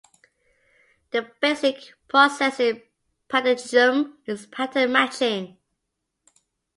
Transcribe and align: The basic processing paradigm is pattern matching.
The 1.11 1.29
basic 1.41 1.93
processing 2.07 2.81
paradigm 3.29 4.17
is 4.25 4.47
pattern 4.47 4.93
matching. 4.93 5.57